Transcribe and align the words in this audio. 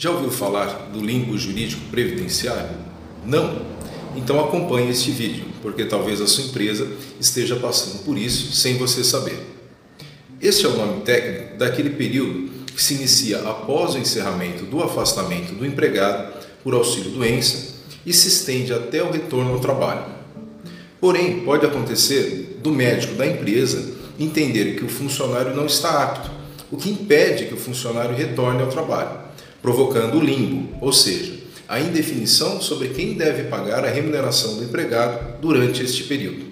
Já 0.00 0.10
ouviu 0.10 0.30
falar 0.30 0.88
do 0.90 1.04
limbo 1.04 1.36
jurídico 1.36 1.82
previdenciário? 1.90 2.70
Não? 3.22 3.60
Então 4.16 4.40
acompanhe 4.40 4.88
este 4.88 5.10
vídeo, 5.10 5.44
porque 5.60 5.84
talvez 5.84 6.22
a 6.22 6.26
sua 6.26 6.44
empresa 6.44 6.88
esteja 7.20 7.54
passando 7.56 8.02
por 8.02 8.16
isso 8.16 8.50
sem 8.54 8.78
você 8.78 9.04
saber. 9.04 9.38
Este 10.40 10.64
é 10.64 10.70
o 10.70 10.74
nome 10.74 11.02
técnico 11.02 11.58
daquele 11.58 11.90
período 11.90 12.48
que 12.74 12.82
se 12.82 12.94
inicia 12.94 13.40
após 13.40 13.94
o 13.94 13.98
encerramento 13.98 14.64
do 14.64 14.82
afastamento 14.82 15.52
do 15.52 15.66
empregado 15.66 16.32
por 16.64 16.72
auxílio-doença 16.72 17.74
e 18.06 18.10
se 18.14 18.28
estende 18.28 18.72
até 18.72 19.02
o 19.02 19.10
retorno 19.10 19.52
ao 19.52 19.60
trabalho. 19.60 20.06
Porém, 20.98 21.40
pode 21.40 21.66
acontecer 21.66 22.58
do 22.62 22.72
médico 22.72 23.16
da 23.16 23.26
empresa 23.26 23.86
entender 24.18 24.76
que 24.76 24.84
o 24.86 24.88
funcionário 24.88 25.54
não 25.54 25.66
está 25.66 26.04
apto, 26.04 26.30
o 26.70 26.78
que 26.78 26.88
impede 26.88 27.44
que 27.44 27.54
o 27.54 27.58
funcionário 27.58 28.16
retorne 28.16 28.62
ao 28.62 28.68
trabalho, 28.68 29.28
provocando 29.62 30.16
o 30.16 30.20
limbo, 30.20 30.68
ou 30.80 30.92
seja, 30.92 31.34
a 31.68 31.78
indefinição 31.80 32.60
sobre 32.60 32.88
quem 32.88 33.14
deve 33.14 33.44
pagar 33.44 33.84
a 33.84 33.90
remuneração 33.90 34.56
do 34.56 34.64
empregado 34.64 35.40
durante 35.40 35.82
este 35.82 36.04
período. 36.04 36.46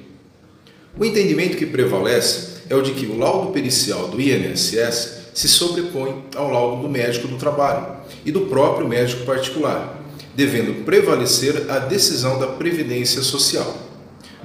O 0.97 1.05
entendimento 1.05 1.57
que 1.57 1.67
prevalece 1.67 2.59
é 2.71 2.75
o 2.75 2.83
de 2.83 2.93
que 2.93 3.07
o 3.07 3.19
laudo 3.19 3.53
pericial 3.53 4.09
do 4.09 4.21
INSS 4.21 5.19
se 5.35 5.49
sobrepõe 5.49 6.25
ao 6.35 6.51
laudo 6.51 6.83
do 6.83 6.89
médico 6.89 7.29
do 7.29 7.37
trabalho 7.37 7.99
e 8.25 8.31
do 8.31 8.43
próprio 8.43 8.89
médico 8.89 9.25
particular, 9.25 10.03
devendo 10.35 10.85
prevalecer 10.85 11.71
a 11.71 11.79
decisão 11.79 12.39
da 12.39 12.47
Previdência 12.47 13.23
Social. 13.23 13.77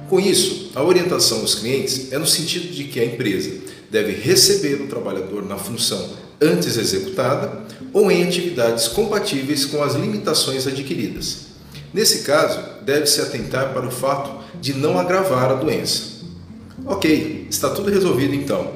Com 0.08 0.20
isso, 0.20 0.70
a 0.74 0.82
orientação 0.82 1.40
aos 1.40 1.54
clientes 1.54 2.12
é 2.12 2.18
no 2.18 2.26
sentido 2.26 2.72
de 2.72 2.84
que 2.84 3.00
a 3.00 3.04
empresa 3.04 3.60
deve 3.90 4.12
receber 4.12 4.82
o 4.82 4.88
trabalhador 4.88 5.44
na 5.44 5.56
função 5.56 6.23
antes 6.40 6.76
executada 6.76 7.64
ou 7.92 8.10
em 8.10 8.24
atividades 8.24 8.88
compatíveis 8.88 9.64
com 9.64 9.82
as 9.82 9.94
limitações 9.94 10.66
adquiridas. 10.66 11.46
Nesse 11.92 12.22
caso, 12.22 12.60
deve-se 12.82 13.20
atentar 13.20 13.72
para 13.72 13.86
o 13.86 13.90
fato 13.90 14.42
de 14.60 14.74
não 14.74 14.98
agravar 14.98 15.50
a 15.50 15.54
doença. 15.54 16.24
Ok, 16.84 17.46
está 17.48 17.70
tudo 17.70 17.90
resolvido 17.90 18.34
então. 18.34 18.72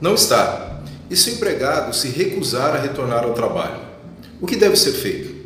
Não 0.00 0.14
está. 0.14 0.80
E 1.10 1.16
se 1.16 1.30
o 1.30 1.32
empregado 1.34 1.94
se 1.94 2.08
recusar 2.08 2.74
a 2.74 2.80
retornar 2.80 3.24
ao 3.24 3.34
trabalho? 3.34 3.80
O 4.40 4.46
que 4.46 4.56
deve 4.56 4.76
ser 4.76 4.92
feito? 4.92 5.36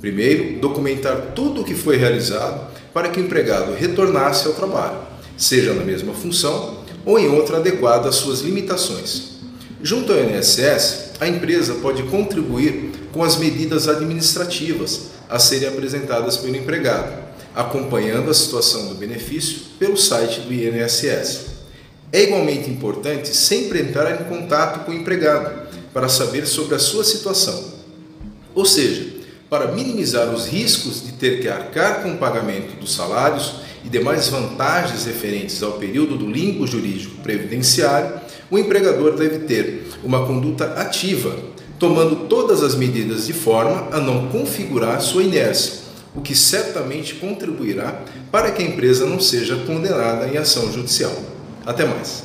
Primeiro, 0.00 0.60
documentar 0.60 1.32
tudo 1.34 1.62
o 1.62 1.64
que 1.64 1.74
foi 1.74 1.96
realizado 1.96 2.68
para 2.92 3.08
que 3.08 3.20
o 3.20 3.24
empregado 3.24 3.74
retornasse 3.74 4.46
ao 4.46 4.54
trabalho, 4.54 4.98
seja 5.36 5.72
na 5.74 5.84
mesma 5.84 6.12
função 6.12 6.78
ou 7.04 7.18
em 7.18 7.28
outra 7.28 7.58
adequada 7.58 8.08
às 8.08 8.16
suas 8.16 8.40
limitações. 8.40 9.35
Junto 9.86 10.12
ao 10.12 10.18
INSS, 10.18 11.12
a 11.20 11.28
empresa 11.28 11.74
pode 11.74 12.02
contribuir 12.02 12.90
com 13.12 13.22
as 13.22 13.36
medidas 13.36 13.86
administrativas 13.86 15.10
a 15.28 15.38
serem 15.38 15.68
apresentadas 15.68 16.36
pelo 16.36 16.56
empregado, 16.56 17.22
acompanhando 17.54 18.28
a 18.28 18.34
situação 18.34 18.88
do 18.88 18.96
benefício 18.96 19.60
pelo 19.78 19.96
site 19.96 20.40
do 20.40 20.52
INSS. 20.52 21.46
É 22.12 22.24
igualmente 22.24 22.68
importante 22.68 23.28
sempre 23.28 23.78
entrar 23.78 24.20
em 24.20 24.24
contato 24.24 24.84
com 24.84 24.90
o 24.90 24.94
empregado 24.94 25.68
para 25.94 26.08
saber 26.08 26.48
sobre 26.48 26.74
a 26.74 26.80
sua 26.80 27.04
situação. 27.04 27.72
Ou 28.56 28.64
seja, 28.64 29.06
para 29.48 29.70
minimizar 29.70 30.34
os 30.34 30.46
riscos 30.46 31.06
de 31.06 31.12
ter 31.12 31.40
que 31.40 31.46
arcar 31.46 32.02
com 32.02 32.14
o 32.14 32.18
pagamento 32.18 32.74
dos 32.74 32.92
salários 32.92 33.60
e 33.86 33.88
demais 33.88 34.26
vantagens 34.28 35.06
referentes 35.06 35.62
ao 35.62 35.72
período 35.72 36.18
do 36.18 36.28
limbo 36.28 36.66
jurídico 36.66 37.22
previdenciário, 37.22 38.20
o 38.50 38.58
empregador 38.58 39.14
deve 39.14 39.40
ter 39.40 39.86
uma 40.02 40.26
conduta 40.26 40.64
ativa, 40.72 41.36
tomando 41.78 42.26
todas 42.26 42.64
as 42.64 42.74
medidas 42.74 43.28
de 43.28 43.32
forma 43.32 43.88
a 43.92 44.00
não 44.00 44.26
configurar 44.26 45.00
sua 45.00 45.22
inércia, 45.22 45.86
o 46.16 46.20
que 46.20 46.34
certamente 46.34 47.14
contribuirá 47.14 48.02
para 48.32 48.50
que 48.50 48.60
a 48.60 48.66
empresa 48.66 49.06
não 49.06 49.20
seja 49.20 49.56
condenada 49.58 50.26
em 50.26 50.36
ação 50.36 50.72
judicial. 50.72 51.14
Até 51.64 51.84
mais. 51.84 52.24